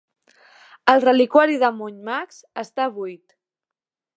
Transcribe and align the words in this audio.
El 0.93 1.03
reliquiari 1.03 1.59
de 1.65 1.71
Monymusk 1.81 2.65
està 2.65 2.89
buit. 2.97 3.25